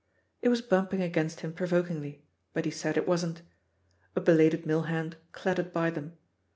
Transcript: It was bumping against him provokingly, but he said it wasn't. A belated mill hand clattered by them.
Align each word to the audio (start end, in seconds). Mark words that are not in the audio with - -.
It 0.41 0.49
was 0.49 0.63
bumping 0.63 1.03
against 1.03 1.41
him 1.41 1.53
provokingly, 1.53 2.23
but 2.53 2.65
he 2.65 2.71
said 2.71 2.97
it 2.97 3.07
wasn't. 3.07 3.43
A 4.15 4.19
belated 4.19 4.65
mill 4.65 4.81
hand 4.89 5.15
clattered 5.31 5.71
by 5.71 5.91
them. 5.91 6.17